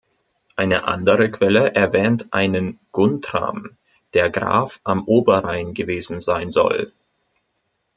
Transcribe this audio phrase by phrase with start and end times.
[0.55, 3.77] Eine andere Quelle erwähnt einen Guntram,
[4.15, 6.91] der Graf am Oberrhein gewesen sein soll.